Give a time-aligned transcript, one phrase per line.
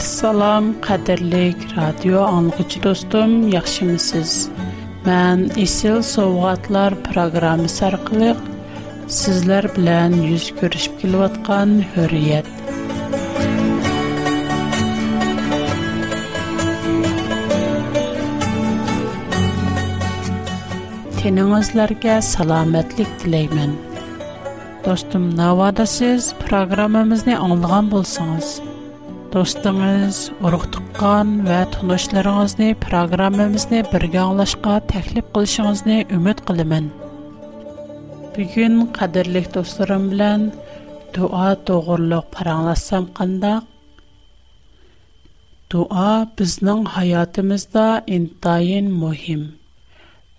[0.00, 4.32] Assalom, qadrlik radio anlıqçı dostum, yaxşımısınız?
[5.08, 8.38] Mən Isil Sovqatlar proqramı sarqılıq
[9.18, 12.48] sizlər bilən yüz görüşüb kilvatqan hürriyet.
[21.20, 23.76] Teningizlərə salamatlik diləyirəm.
[24.88, 28.48] Dostum, navada siz proqramımızı anlığan bolsanız,
[29.30, 36.88] Достар, мәс урык туккан мәтләшләреңне программабызны бергә алашқа тәклиф кылышуыгызны үмет киләмен.
[38.34, 40.48] Бүген قадирлек достарым белән
[41.14, 43.68] дуа тоغırlык параңласам кانداق.
[45.70, 46.08] Дуа
[46.40, 49.46] безнең hayatımızда иң таен мөһим.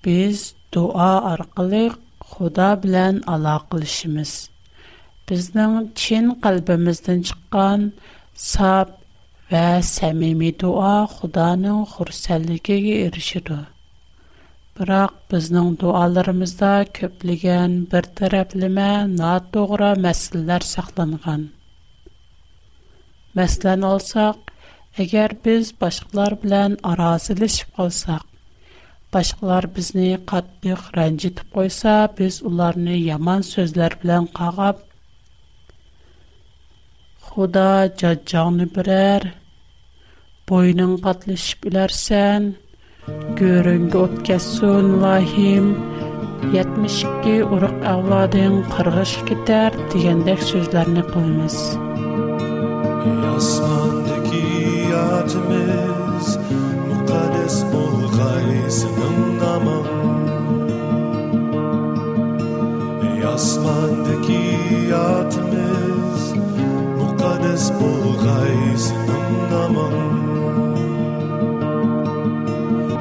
[0.04, 1.94] Без дуа аркылы
[2.28, 4.36] Худа белән аلاقлышыбыз.
[5.32, 7.94] Безнең чин калбымыздан чыккан
[8.36, 8.90] Саб
[9.52, 13.58] ва сәмими дуа худанын хурсәллики ги иришиду.
[14.80, 21.44] Бырақ бізның дуаларымызда көплиген бір тараплима наддоғра мәсілілер шақланған.
[23.38, 24.40] Мәсілән олсақ,
[25.06, 28.24] әгер біз башқылар білән аразили шыб қолсақ,
[29.12, 34.86] башқылар бізнің қатлих рэнджит қойса, біз уларны яман сөзләр білән қағап,
[37.32, 39.24] Худа жаджаңны бирер,
[40.52, 42.48] бойның катлышып үләрсән,
[43.40, 45.70] көріңгі өткәсін лахим,
[46.58, 51.56] 72 урық әвладың қырғыш кетер дегендек сөзләрне қоймыз.
[53.06, 54.44] Ясмандагы
[54.92, 56.34] ятымыз,
[56.92, 59.88] мукаддес болғайсының намын.
[63.24, 64.44] Ясмандагы
[64.92, 65.91] ятымыз,
[67.44, 68.84] des bulg'ays
[69.16, 70.18] indamam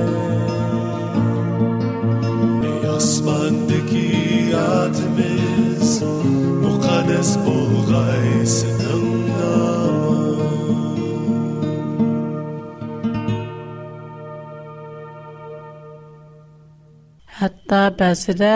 [2.71, 4.09] ey osmondagi
[4.75, 5.89] adımız
[6.63, 9.14] muqaddas bulg'ay sening
[17.39, 18.51] Hatta bəzidə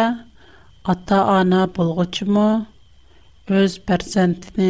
[0.92, 2.46] ata-ana bulğucumu
[3.60, 4.70] öz pərsəntini,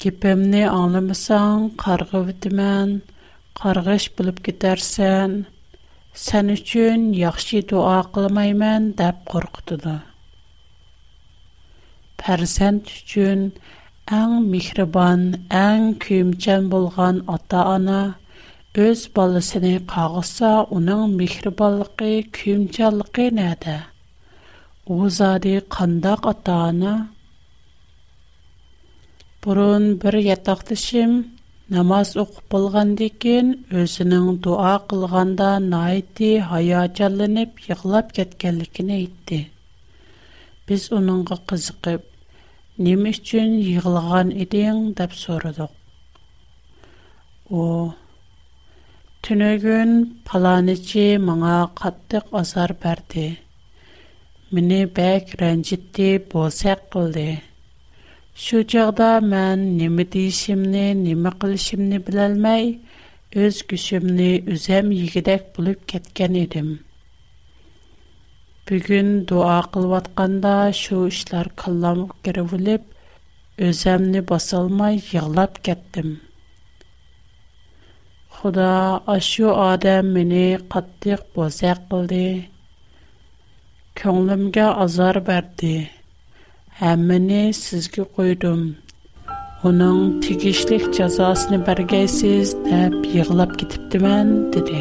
[0.00, 2.94] kipimni anlamasan, qarğı vidimən,
[3.60, 5.34] qarğış bilib gedərsən,
[6.22, 9.98] sən üçün yaxşı dua qılmayman dəb qorxudu.
[12.24, 13.44] Pərsənt üçün
[14.22, 15.28] ən mihriban,
[15.66, 18.04] ən küyümcən bulğan ata-ana–
[18.78, 23.72] Өз балысыны қағыса, оның мехрибанлығы, күйімчанлығы нәді?
[24.86, 24.98] О
[25.76, 26.58] қандақ ата
[29.46, 31.16] Бұрын бір ятақтышым
[31.68, 32.54] намаз оқып
[32.98, 36.38] декен, өзінің дуа қылғанда найти
[36.94, 39.46] жалынып, йығылап кеткенлігін айтты.
[40.68, 42.02] Біз оныңға қызықып,
[42.78, 45.70] "Неме үшін йығылған едің, деп сорыдық.
[47.50, 47.68] О,
[49.26, 49.90] Түнөгүн
[50.28, 53.24] паланычы маңа каттык азар берди.
[54.56, 57.24] Мине бәк ренжитти болсак кылды.
[58.44, 62.70] Шу чагда мен неме дишимни, неме кылышымны билалмай,
[63.44, 66.72] өз күшүмни үзем йигидек булып кеткен идим.
[68.68, 72.88] Бүгүн дуа кылып атканда шу ишлар кылламып кирип үлеп,
[73.70, 75.60] өземни басалмай йыглап
[78.40, 78.68] Қуда
[79.12, 82.46] ашу адам мини қаттіг боза қылды,
[84.00, 85.74] Көңлімге азар барды,
[86.80, 88.64] Әм мини сізгі қойдым,
[89.62, 94.80] Уның тигишлих чазасыни баргайсиз, Деп, яғлап кетіпті мэн, диди.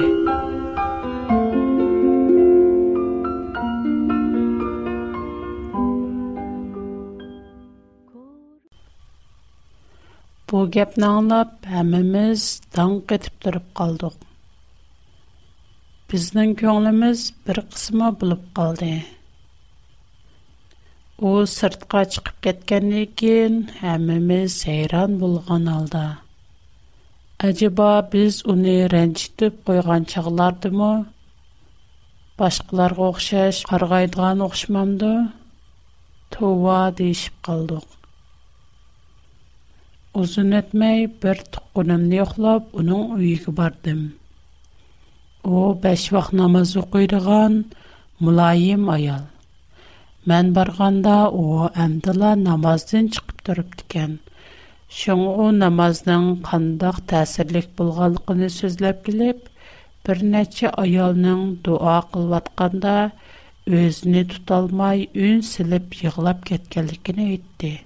[10.50, 11.50] Бу геп наңлап,
[11.80, 12.44] әміміз
[12.76, 14.14] данг кетіп түріп қалдық.
[16.14, 18.88] Біздің көңліміз bir қысыма бұлып қалды.
[21.30, 23.60] О, сұртқа чықып кеткен екен,
[23.92, 26.02] әміміз айран бұлған алда.
[27.50, 30.90] Аджиба, біз уни рэнчтіп қойған чығларды му?
[32.42, 35.14] Башқылар ғохшаш, қарғайдған ғошмамды?
[36.38, 37.38] Тууа дейшіп
[40.20, 44.02] Uzun etmey bir tukkunumni yoklap, onun uyuyu bardım.
[45.44, 47.54] O, beş vaq namaz okuyduğun
[48.20, 49.26] mulayim ayal.
[50.28, 54.18] Мән барганда о әмдила намаздан чыгып торып дигән.
[55.00, 59.40] Шуң о намазның кандак тәсирлек булганлыгын сөйләп килеп,
[60.08, 62.96] бер нәчә аялның дуа кылып атканда
[63.80, 64.28] өзне
[65.28, 67.86] үн силеп еглап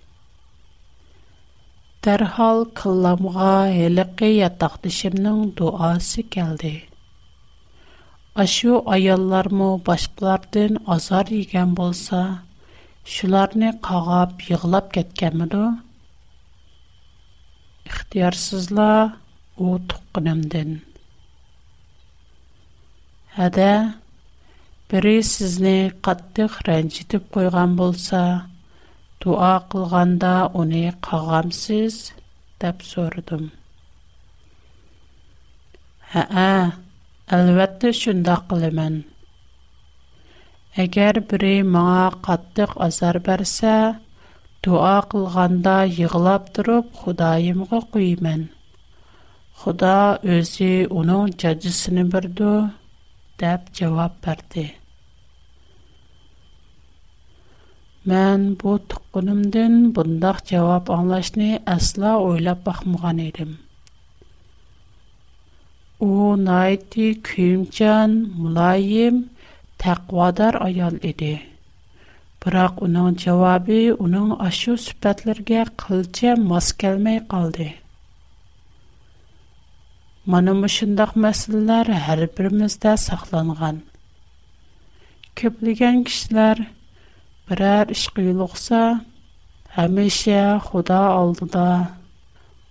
[2.04, 3.52] Дәрхал қылламға
[3.86, 6.72] әліқі ятақтышымның дуасы келді.
[8.44, 9.70] Ашу аяллар мұ
[10.96, 12.20] азар еген болса,
[13.14, 15.62] шуларны қағап, еғылап кәткен мұду?
[17.88, 18.90] Иқтиярсызла
[19.56, 20.76] о тұққынымдың.
[23.48, 23.72] Әді,
[24.92, 25.78] бірі сізіне
[26.10, 28.26] қаттық рәнчетіп қойған болса,
[29.24, 31.96] дуа кылганда уни кагамсыз
[32.62, 33.44] деп сордум.
[36.12, 36.52] Ха-а,
[37.36, 38.96] албетте шундай кылыман.
[40.84, 43.76] Эгер бири мага каттык азар берсе,
[44.64, 48.42] дуа кылганда йыгылап туруп Худайымга куйман.
[49.60, 49.98] Худа
[50.36, 52.54] өзі оның жаджысыны бірді,
[53.46, 53.72] дәп
[58.12, 63.54] Мән бу тукынымдан бундак җавап аңлашны асла ойлап бакмаган идем.
[66.08, 69.22] У найти кимчан мулайим
[69.84, 71.32] тәкъвадар аял иде.
[72.44, 77.70] Бирок уның җавабы уның ашу сүпәтләргә кылча мас калмый калды.
[80.28, 83.84] Моның мошындак мәсьәләләр һәр беребездә сакланган.
[85.44, 86.66] Көплегән кешеләр
[87.50, 88.80] Birər iş qıyılıqsa,
[89.78, 90.36] həmişə
[90.68, 91.64] Xuda aldıda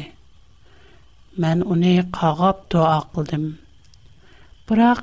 [1.47, 3.49] Мен уни ҡағап дуа ҡылдым.
[4.71, 5.00] Бирақ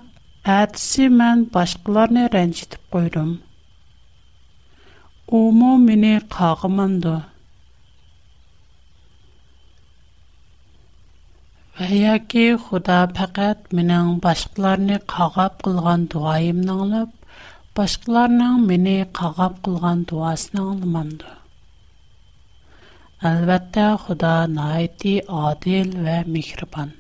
[0.55, 3.33] әйтсең, мен башҡыларны ранжитеп ҡойдым.
[5.41, 7.17] Умо мені ҡағыманды.
[11.85, 17.11] Әйәке Худа фақат менің башқыларны қағап қылған дуайымны алып,
[17.79, 21.31] башқыларның мені қағап қылған дуасын алмамды.
[23.29, 26.91] Әлбәттә Худа найти адил вә михрибан.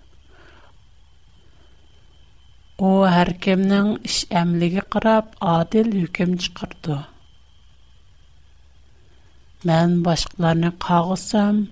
[2.89, 6.97] О, әркемнің іш әмліге қырап, адил үкім чықырды.
[9.69, 11.65] Мен башқыларны қағысам,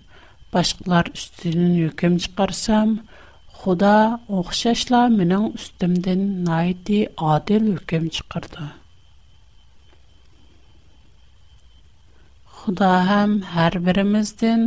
[0.50, 2.94] Башқалар үстінен үкім чықарсам,
[3.60, 3.98] Худа
[4.38, 7.02] оқшашла менің үстімден найти
[7.34, 8.70] адил үкім чықарды.
[12.60, 14.64] Худа хам хар бірімізден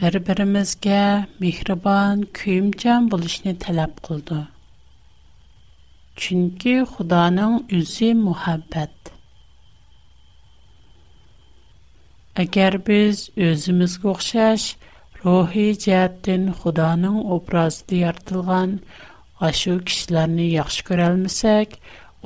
[0.00, 0.98] бір-бірімізге
[1.46, 4.42] михрибан күйімчан болышны талап кылды.
[6.20, 9.14] Чүнки Худаның үзі мухаббат.
[12.34, 14.72] Агар біз өзімізге оқшаш,
[15.24, 18.74] Рухи жаттин Худоның образды яртылған
[19.46, 21.76] ашу кишиларни яхшы көрәлмесек,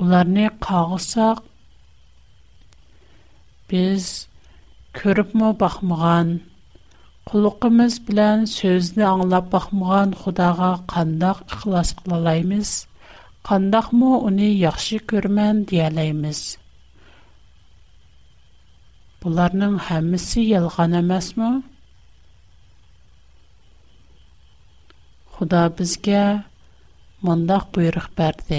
[0.05, 1.39] уларни қағысақ,
[3.71, 4.09] біз
[4.99, 6.33] көріп му бақмыған,
[7.31, 12.75] құлықымыз білән сөзіні аңлап бақмыған Худага қандақ ықылас қылалаймыз,
[13.51, 16.43] қандақ му уни яхшы көрмән диялаймыз.
[19.23, 21.53] Бұларның хәмісі елған әмәс му?
[25.39, 26.21] Худа безгә
[27.27, 28.57] мондак буйрык берде.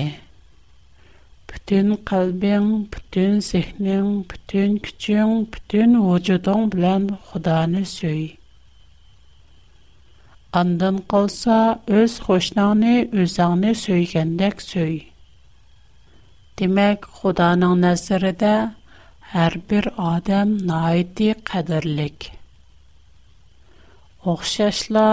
[1.51, 8.23] Бүтән калбың, бүтән сехнең, бүтән күчең, бүтән вожудың белән Худаны сөй.
[10.63, 11.59] Андан калса,
[12.01, 12.95] өз хошнаңны,
[13.25, 14.95] үзаңны сөйгәндәк сөй.
[16.63, 18.55] Демәк, Худаның нәзәрендә
[19.35, 22.31] һәр бер адам найти кадерлек.
[24.35, 25.09] Охшашла,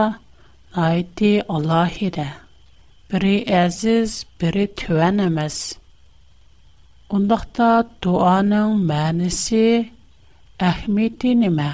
[0.82, 2.28] айти Аллахиде.
[3.12, 5.56] Бири әзіз, бири түән әмәз.
[7.18, 7.70] Ондақта
[8.06, 9.62] дуаның мәнісі
[10.68, 11.70] әхмейті немә?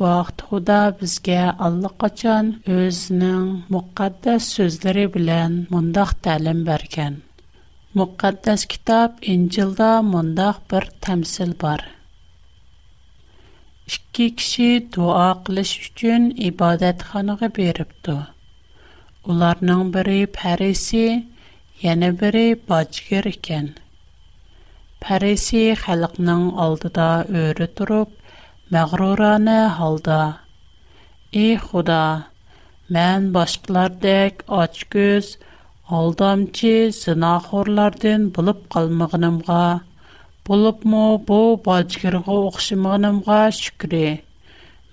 [0.00, 1.38] Бақт Худа бізге
[1.68, 7.16] Аллы қачан өзінің мұқаддас сөздері білен мұндақ тәлім бәркен.
[7.98, 11.86] Мұқаддас китап Инжилда мұндақ бір тәмсіл бар.–
[13.90, 14.64] ئىككى كىشى
[14.94, 18.16] دۇئا قىلىش ئۈچۈن ئىبادەتخانىغا بېرىپتۇ
[19.26, 21.04] ئۇلارنىڭ بىرى پەرىسى
[21.84, 22.42] يەنە بىرى
[22.72, 23.70] باجگىر ئىكەن
[25.06, 28.12] پەرىسى خەلقنىڭ ئالدىدا ئۆرە تۇرۇپ
[28.76, 30.20] مەغرۇرانە ھالدا
[31.44, 32.02] ئى خۇدا
[32.98, 35.32] مەن باشقىلاردەك ئاچ كۆز
[35.96, 39.62] ئالدامچى زىناخورلاردىن بولۇپ قالمىغىنىمغا
[40.48, 43.98] Болыпмо бу балчыгырға оқшымағанымға шүкірі.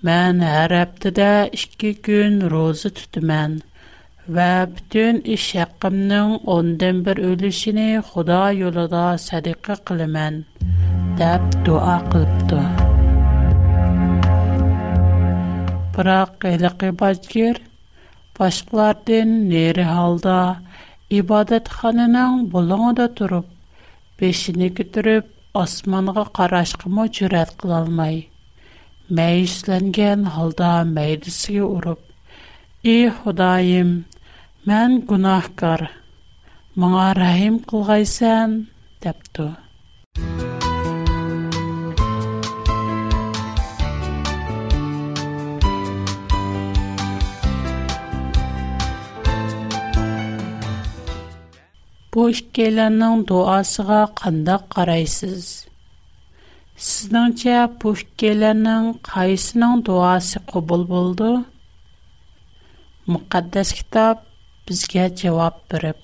[0.08, 1.28] Мән әр әптіде
[1.82, 3.52] 2 күн розы түтімен.
[4.38, 5.46] Вә бүтін іш
[5.84, 10.36] 10-ден бір өлішіні Құда юлыда сәдіқі қылымен.
[11.22, 12.60] Дәп дуа қылыпты.
[15.96, 17.62] Бірақ әліқі балчыгыр,
[18.36, 20.36] башқылардың нері халда,
[21.08, 23.48] ибадет ханының болуңы да тұрып,
[24.20, 25.32] бешіні күтіріп,
[25.62, 28.16] Asmanğa qarashqım oçrat kıla almay.
[29.16, 32.00] Mäislengen halda mäjitçe urup:
[32.84, 33.90] "Ey Hudaim,
[34.66, 35.80] men gunahkar.
[36.76, 38.50] Mına rahim kılgaysan."
[39.04, 39.46] depdi.
[52.16, 52.92] Бу дуасыға
[53.28, 54.62] дуасыга қарайсыз?
[54.74, 55.48] карайсыз?
[56.86, 61.28] Сезнеңчә, бу иккеләрнең кайсының дуасы кабул булды?
[63.12, 64.24] Мөхәддәс китап
[64.70, 66.00] безгә җавап биреп.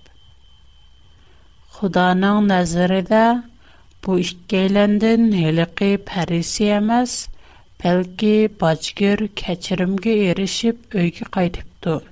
[1.81, 3.25] Худаның назарыдә
[4.05, 7.17] бу иккеләрдән һәлеки фарисия эмас,
[7.81, 12.03] бәлки бачкыр кечерімге эрешип өйгә кайтыпты.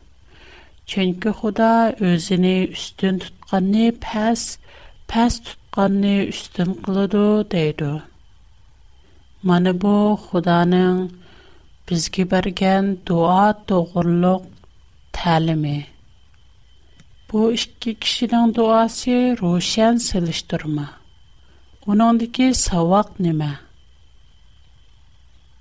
[0.90, 1.72] Чөнки Худа
[2.08, 4.40] өзүне үстүн тутканны пәс,
[5.12, 7.20] пәс тутканны үстүн кылыды
[7.52, 7.90] дейді.
[9.46, 9.92] Mana bu
[10.24, 10.96] Худаның
[11.86, 14.48] bizga bergan duo to'g'riliq
[15.20, 15.76] ta'limi.
[17.30, 20.88] Bu ikki kishining duosi ro'shan silishtirma.
[21.90, 23.52] Uningdagi savoq nima?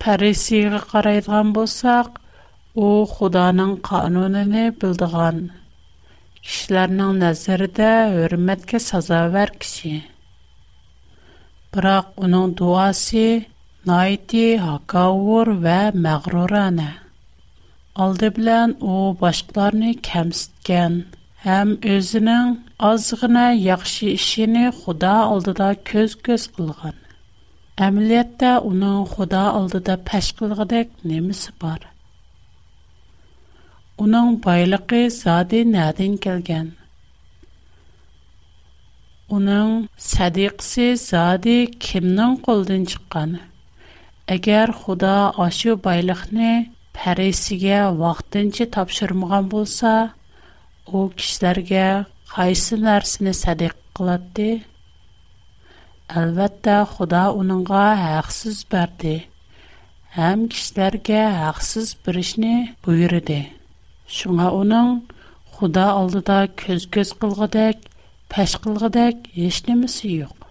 [0.01, 2.07] Parisiga qaraydigan bo'lsak,
[2.77, 5.37] У худаның кануныне билдегән
[6.47, 9.93] кешеләрнең нәзәрендә хөрмәткә сазавер kişi.
[11.73, 13.23] Бирақ аның дуасы
[13.91, 16.85] найти хакаур ва мәغرур аны
[18.05, 21.01] алды белән ул башкаларны кемсәткән,
[21.47, 22.53] һәм үзеннең
[22.91, 26.93] озгына işini ишене Худа алдыда göz көз улган.
[27.89, 31.89] Әмэлиятдә аның Худа алдыда пәшкүлгыдек немесе бар?
[33.99, 36.67] Onun baylığı zadi nədən gələn?
[39.35, 39.73] Onun
[40.05, 41.55] sadiqsi zadi
[41.87, 43.33] kimnin qoldan çıqqan?
[44.35, 45.11] Əgər Xuda
[45.47, 46.53] aşı baylıqni
[46.99, 49.91] pərisiyə vaxtınca tapşırmağan bolsa,
[50.93, 51.83] o kişilərə
[52.35, 54.49] qaysı nərsini sadiq qılatdı?
[56.19, 59.17] Әлбәттә, Худа уныңга хақсыз берди.
[60.17, 63.43] Һәм кишләргә хақсыз биришне буйырды.
[64.17, 64.87] Шуңа уның
[65.59, 67.81] Худа алдыда көз-көз қылғыдәк,
[68.33, 70.45] пәш қылғыдәк еш немісі йоқ.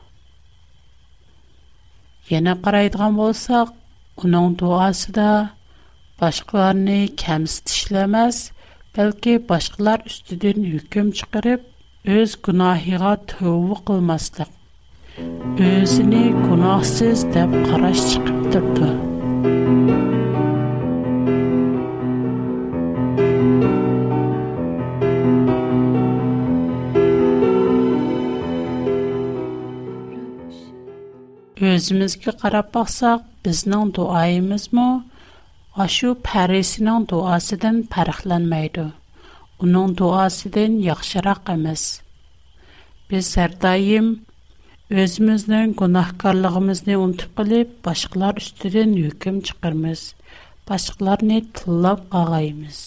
[2.37, 3.73] Ені қарайдыған болсақ,
[4.21, 5.31] оның дуасы да
[6.21, 8.43] башқыларыны кәміс тішілемәз,
[8.95, 11.67] бәлкі башқылар үстіден үйкім чықырып,
[12.19, 14.51] өз күнахиға төуі қылмастық.
[15.71, 18.95] Өзіне күнахсыз дәп қараш чықып тұрды.
[31.59, 35.03] Өзімізгі қарап бақсақ, бізнан дуаимыз му,
[35.83, 38.85] ашу пәресінан дуасидан пәріхләнмайды.
[39.67, 41.83] Унан дуасидан яхшара қамыз.
[43.11, 44.13] Біз сардаим,
[44.95, 50.07] өзімізнан гунахкарлығымызни унтип қалип, башқылар үстіден үйкім чықырмыз,
[50.71, 52.85] башқыларни тылап қағаимыз.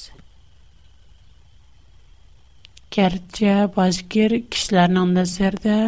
[2.95, 5.81] Кердіце бажгер кишләрнан назерді,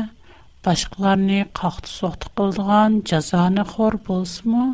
[0.65, 4.65] башқыларни қақты соқты қылдыған джазаңы хор болс ма?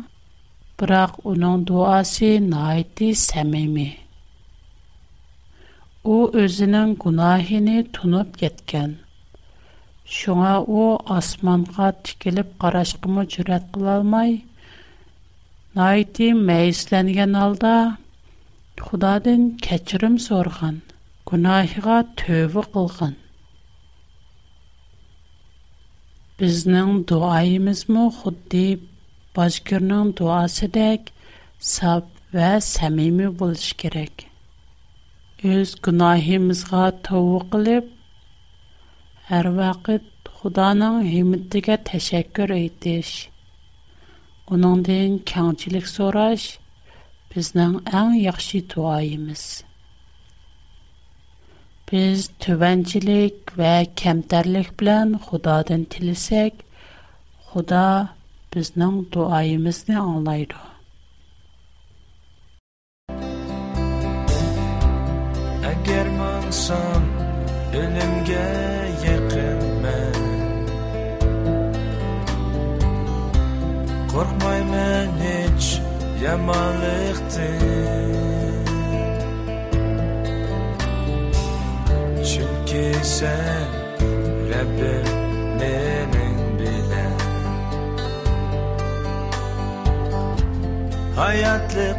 [0.80, 3.88] Бірақ унон дуаси наидді сәмейми.
[6.12, 8.94] У өзінің кунахини тунуп кеткен.
[10.18, 10.84] Шуңа у
[11.16, 14.38] асманға тикилип қарашқымы джерат қылалмай.
[15.78, 17.74] Наидді мәйсіләнген алда
[18.80, 20.78] худадын качырым сорған,
[21.26, 23.18] кунахига төві қылған.
[26.40, 28.70] Біздің дуаимыз му худдей
[29.36, 31.10] бажгірнің дуасы дайк
[31.70, 32.52] саб ва
[33.82, 34.24] керек.
[35.44, 37.92] Үз гунахимызға таву қилип,
[39.40, 43.12] әр вақид худаның химиттігі ташакүр үйтиш.
[44.50, 46.48] Унандың кянчилик сораш
[47.36, 49.48] біздің ән яхши дуаимыз.
[51.90, 56.54] Biz төвенчилик вэ кәмтарлик білян худа дэн тілісек,
[57.50, 58.14] худа
[58.54, 60.54] бізнің дуаимызни аңлайды.
[65.72, 67.02] Агер маңсан,
[67.74, 68.46] өлімге
[69.16, 69.96] еркен ма,
[74.14, 74.86] Корхмай ма
[83.02, 83.66] sen
[84.50, 85.10] Rabbim
[85.60, 87.18] benim bilen
[91.16, 91.96] Hayatlık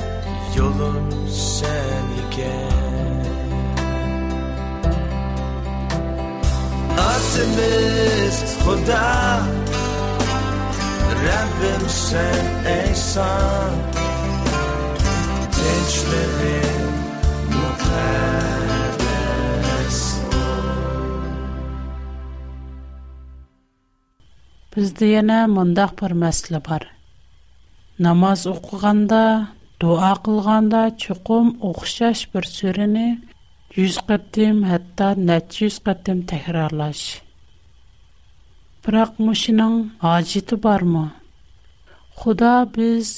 [0.57, 3.27] yolun sen iken
[6.99, 9.39] Atımız Huda
[11.23, 13.71] Rabbim sen ehsan
[15.51, 16.85] Teçmenin
[17.47, 18.80] mutlak
[24.71, 26.83] Бізді яна мандах бар мәсілі бар.
[28.05, 29.17] Намаз оқуғанда,
[29.83, 33.09] дуа қылғанда, чукум оқша шбір сүріні
[33.75, 37.01] 100 қыттим, хатта 400 қыттим тахирарлаш.
[38.87, 39.75] Бірақ мушынан
[40.13, 41.03] ажиті бар ма?
[42.21, 43.11] Худа біз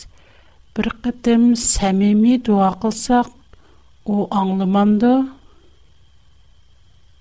[0.74, 3.30] бір қыттим сәмими дуа қылсақ,
[4.10, 5.13] о англыманды.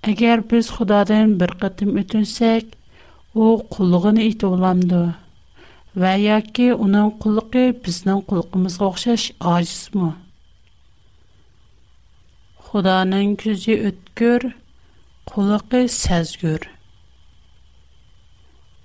[0.09, 2.79] Агер біз худадын бір қыттим өтінсек,
[3.35, 5.03] o qulluğunu it olamdı.
[5.97, 10.13] Və ya ki, onun qulluqı bizdən qulluqımızı oxşaş aciz mi?
[12.69, 14.53] Xudanın küzü ötkür,
[15.27, 16.63] qulluqı səzgür.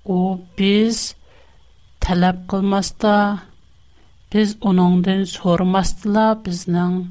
[0.04, 1.16] кылмаста, biz
[2.00, 3.38] tələb qılmasta,
[4.32, 7.04] biz onundan sormasdıla bizdən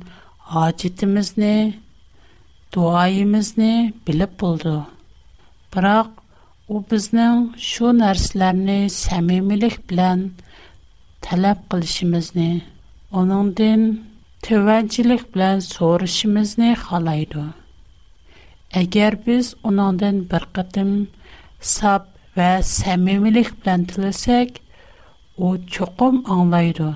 [0.54, 1.80] acitimizni,
[2.73, 3.93] duayimizni
[6.73, 7.38] O bizning
[7.69, 10.19] shu narsalarni samimilik bilan
[11.27, 12.47] talab qilishimizni,
[13.21, 13.82] onundan
[14.47, 17.43] tevajjilik bilan so'rashimizni xohlaydi.
[18.82, 20.91] Agar biz uningdan bir qatim
[21.75, 22.03] sab
[22.41, 24.49] va samimilik bilan tilasak,
[25.45, 26.89] u cho'qim anglaydi.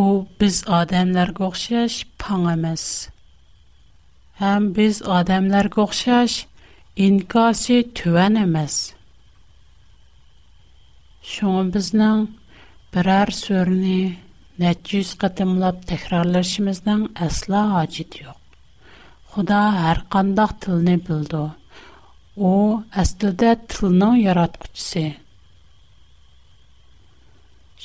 [0.00, 0.02] u
[0.40, 2.82] biz odamlarga o'xshash pang emas
[4.42, 6.32] Həm biz adamlar oxşaş,
[7.06, 8.74] inkası tüvən emas.
[11.32, 12.24] Şoň bizning
[12.96, 14.00] birər sörni
[14.64, 18.40] neçə yüz qatımlab təkrarlaşımızdan əsla hacit yoq.
[19.36, 21.44] Xuda hər qandaq tilni bildi.
[22.50, 22.52] O
[23.04, 25.04] əslində tilnin yaratqucusu.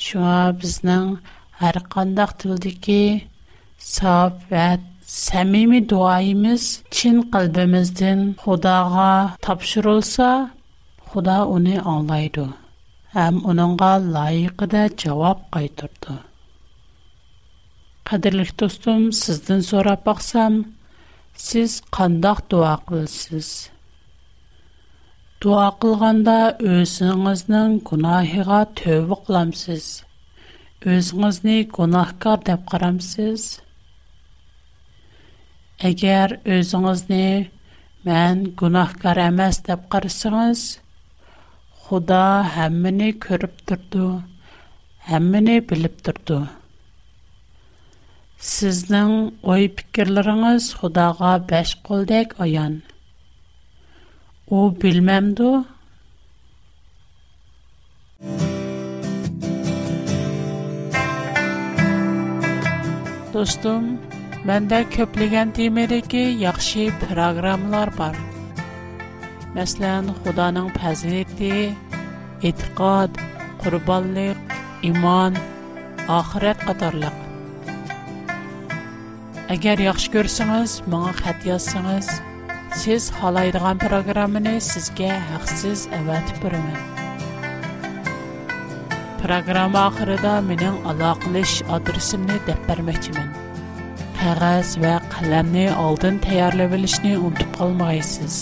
[0.08, 1.14] Şuna bizning
[1.62, 3.02] hər qandaq tildəki
[3.94, 4.66] saf və
[5.16, 6.64] Сәмими дуайымыз
[6.96, 9.06] чин қалбымызден Худаға
[9.46, 10.26] тапшырылса,
[11.12, 12.42] Худа оны аңлайды.
[13.22, 14.68] Әм оныңға лайықы
[15.04, 16.18] жауап қайтырды.
[18.10, 20.60] Қадірлік достым, сіздің сорап бақсам,
[21.46, 23.48] сіз қандақ дуа қылсыз.
[25.40, 26.36] Дуа қылғанда
[26.74, 29.88] өзіңіздің күнахиға төбі қыламсыз.
[30.98, 33.48] Өзіңізіне күнахкар деп қарамсыз.
[35.86, 37.26] Әгәр өзіңізні
[38.06, 40.62] мән гүнахкар әмәс деп қарсыңыз,
[41.84, 42.18] Худа
[42.64, 44.08] әммені көріп тұрды,
[45.18, 46.40] әммені біліп тұрды.
[48.48, 49.14] Сіздің
[49.54, 52.80] ой пікірліріңіз Худаға бәш қолдек оян.
[54.50, 55.48] О, білмәмді?
[63.32, 63.92] Достым,
[64.48, 68.14] Бәндә көплигән деймеді ги, яхши программлар бар.
[69.56, 71.50] Мәслен, худаның пәзінетті,
[72.48, 73.18] иткад,
[73.60, 74.38] курбаллык,
[74.88, 75.36] иман,
[76.16, 77.12] ахират қатарлык.
[79.56, 82.08] Агер яхш көрсіңіз, маңа хадияссіңіз,
[82.80, 86.80] сіз халайдыған программіні сізге хақсиз әвәт бірімен.
[89.20, 92.64] Программа ахирыда минин алақылыш адрісімні деп
[94.20, 98.38] qog'oz va qalamni oldin tayyorlab olishni unutib qolmaysiz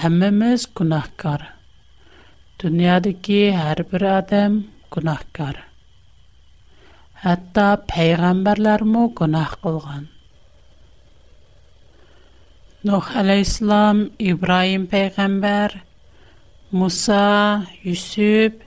[0.00, 1.42] Һәммәс гүнәхкар.
[2.62, 4.54] Дөньядагы һәр бер адам
[4.94, 5.58] гүнәхкар.
[7.24, 10.06] Хәтта пәйгамбәрләр дә гүнәх кылган.
[12.82, 15.76] Ну халай ислам, Musa пәйгамбәр,
[16.72, 17.20] Муса,
[17.84, 18.62] Юсуп,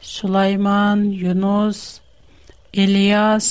[0.00, 1.98] Сулайман, Юнус,
[2.72, 3.50] Илияс,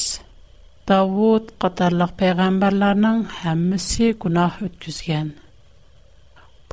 [0.87, 4.13] Давуд катарлы пәйгамбәрләрнең һәммәсе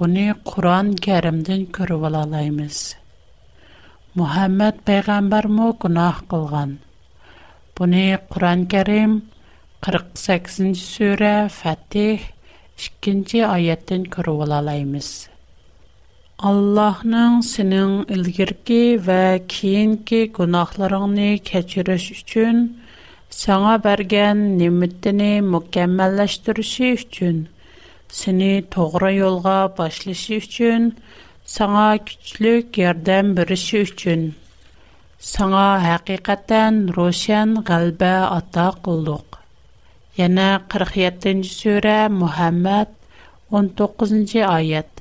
[0.00, 2.76] Buni Qur'on Karimdan ko'rib olaymiz.
[4.20, 6.70] Muhammad payg'ambarmi gunoh qilgan.
[7.80, 9.12] Buni Qur'on Karim
[9.88, 12.24] 48-sura Fatih
[12.86, 15.10] 2-oyatdan ko'rib olaymiz.
[16.52, 19.20] Allahның синең ilgirki ва
[19.56, 22.64] кейинки гунаһларыңны кечириш өчен
[23.44, 27.44] саңа бергән ниметене мөкәммәлләштерүше өчен
[28.12, 30.84] seni toğra yolğa başlaşı üçün,
[31.56, 34.26] sana küçlük yerdən birişi üçün,
[35.30, 39.38] sana həqiqətən roşan qalbə ata qulduq.
[40.20, 42.92] Yana 47-ci sürə Muhammed
[43.62, 44.92] 19-ci ayət.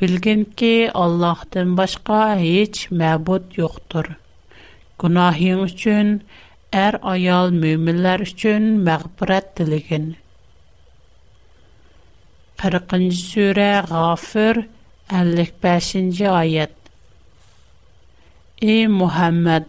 [0.00, 0.72] Bilgin ki,
[1.04, 4.12] Allah'tan başqa heç məbud yoxdur.
[5.02, 6.14] Günahin üçün,
[6.70, 10.16] ər er ayal müminlər üçün məqbirət diligin.''
[12.58, 14.56] 40-нче сүре Гафир
[15.08, 16.74] 55 айет аят.
[18.74, 19.68] Эй Мухаммад,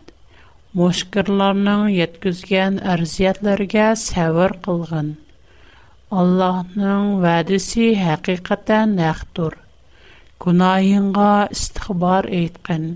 [0.78, 5.12] мушкырларның яткызган арзиятләргә сәвер кылган.
[6.22, 9.54] Аллаһның вәдесе хакыйкатан нәхтур.
[10.42, 12.90] Гунаһыңга истихбар әйткән.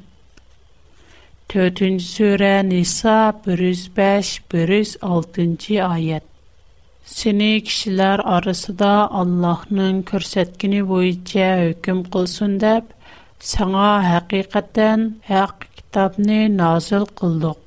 [1.54, 6.26] 4-нче сүре Ниса 105 106 айет
[7.08, 8.90] Сені кішілер арысыда
[9.22, 12.94] Аллахның көрсәткіні бойынша өкім қылсын деп,
[13.48, 17.60] саңа хақиқаттан хақ китабны назыл қылдық.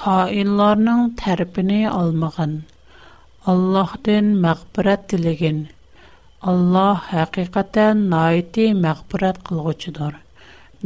[0.00, 2.56] Хаинларның тәрпіні алмаған.
[3.54, 5.60] Аллахдың мәқбірәт тіліген.
[6.54, 10.18] Аллах хақиқаттан найты мәқбірәт қылғычыдыр.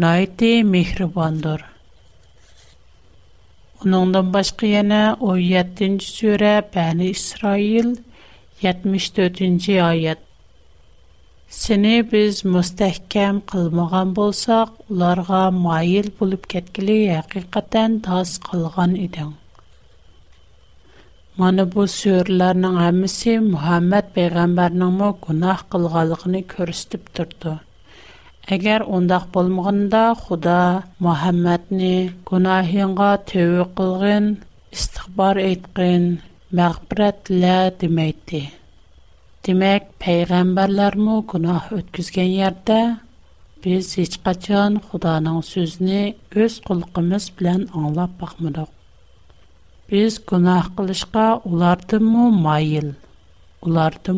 [0.07, 1.65] Найты мехрибандыр.
[3.85, 7.91] Onundan başqa yana 17-ci surə Bani İsrail
[8.63, 10.23] 74-ci ayət.
[11.57, 19.35] Seni biz müstəhkəm qılmağan bolsaq, onlara mail bulub getkili həqiqətən tas qılğan idin.
[21.37, 27.15] Mana bu surələrin hamısı Muhammad peyğəmbərinin mə günah qılğanlığını göstərib
[28.55, 30.57] Егер ондақ булмогында Худа
[31.05, 31.89] Мухаммедне
[32.31, 34.27] гынаһенгә төйе кылган,
[34.77, 36.05] истихбар әйткән
[36.61, 38.31] мәхбәрат лә димәйт.
[39.49, 42.79] Димәк, пәйгамбәләр мо гынаһ үткәзгән ярдә
[43.67, 46.03] без һич качан Худаның сөзне
[46.45, 48.71] үз кулкыбыз белән аңлап пахмыдык.
[49.95, 52.95] Без гынаһ кылышка улар ты мо майл.
[53.67, 54.13] Улар ты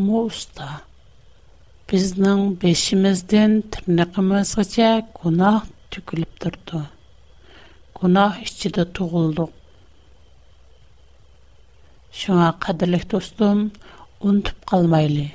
[1.92, 6.90] بزنن بیشیم از دن تر نقم از چه گناه تقلب دارد
[7.94, 9.48] گناه اشتد تو غل دو
[12.18, 13.58] شما قدر لخت استم
[14.20, 15.30] اون تو قلمایی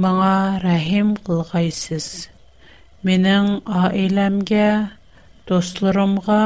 [0.00, 2.04] маңа рахим кылгайсыз.
[3.08, 3.48] Менің
[3.80, 4.68] айламге,
[5.50, 6.38] достларымға,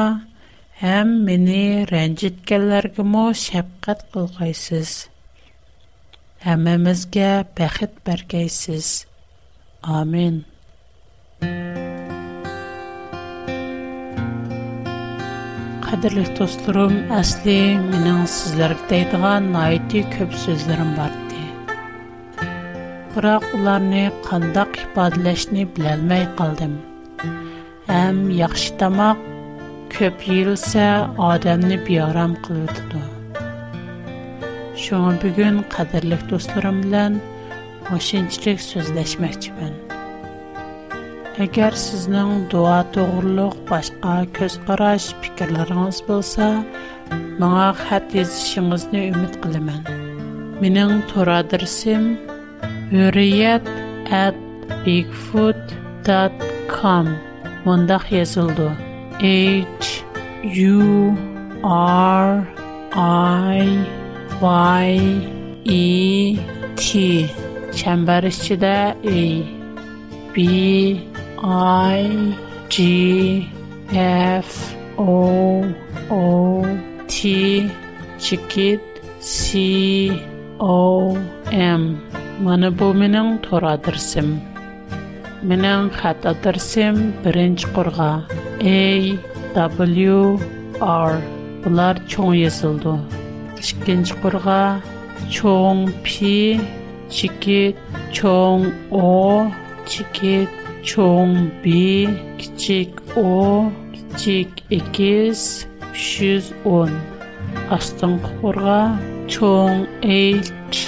[0.95, 1.59] әм мені
[1.91, 4.91] рәнжіткәлергі мо шәпқат кылгайсыз.
[6.47, 8.91] Әмімізге бәхіт бәргейсіз.
[9.81, 10.43] Амин.
[15.87, 21.26] Қадірлік достларым, әсли менің сізлерді дейдіған айты көп сөздерім барды.
[23.17, 26.73] biroq ularni qandaq ifodalashni bilolmay qoldim
[27.87, 29.19] ham yaxshi tomoq
[29.95, 30.83] ko'p yeyilsa
[31.29, 33.01] odamni beorom qiladi
[34.83, 37.13] shunga bugun qadrli do'stlarim bilan
[37.97, 39.73] o'shunchalik so'zlashmoqchiman
[41.45, 46.45] agar sizning duo to'g'riliq boshqa ko'z qarash fikrlaringiz bo'lsa
[47.41, 49.81] menga xat yozishingizni umid qilaman
[50.63, 52.03] mening to'r adresim
[52.91, 53.67] hurriyet
[54.19, 54.35] at
[54.85, 57.05] bigfoot.com
[57.65, 58.71] mundaq yazıldı.
[59.19, 59.65] H
[60.73, 61.13] U
[62.23, 62.25] R
[63.59, 63.61] I
[64.85, 64.87] Y
[65.65, 66.35] E
[66.75, 66.89] T
[67.75, 69.09] çember içinde A
[70.35, 70.41] B
[71.99, 72.01] I
[72.69, 73.45] G
[74.41, 75.11] F O
[76.11, 76.61] O
[77.07, 77.19] T
[78.19, 78.81] Çikit
[79.19, 80.11] C
[80.59, 81.17] O
[81.51, 81.95] M
[82.45, 84.27] Мана бу менен тора дирсим.
[85.41, 88.25] Менен хат атырсим биринчи курга.
[88.61, 89.17] A
[89.55, 90.17] W
[90.87, 91.17] R
[91.63, 92.93] булар чоң язылды.
[93.57, 94.59] Ишкенчи курга
[95.39, 96.61] чоң P
[97.09, 97.73] чики
[98.21, 98.41] о,
[98.93, 99.49] O
[99.89, 100.35] чики
[100.93, 101.33] чоң
[101.65, 101.73] B
[102.37, 103.25] кичик O
[103.95, 104.61] кичик
[104.93, 105.65] X
[105.97, 106.93] 310.
[107.79, 108.77] Астын курга
[109.33, 109.87] чоң
[110.19, 110.83] H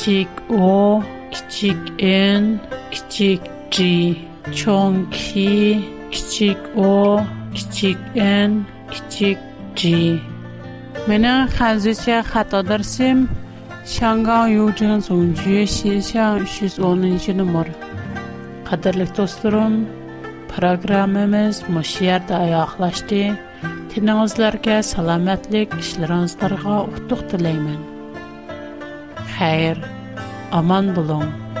[0.00, 2.58] КИЧИК О, КИЧИК n
[2.90, 4.26] КИЧИК g
[4.60, 7.18] chong ki kichik o
[7.52, 9.36] kichik n kichik
[9.76, 10.18] g
[11.06, 13.28] mena khazicha khata darsim
[13.84, 17.62] shangao yujin zong ju xi xiang xu zong nin xin mo
[18.68, 19.74] qadarli dostlarim
[20.50, 22.20] programmamiz mushiyar
[29.40, 29.78] Һәйр,
[30.60, 31.59] аман булгум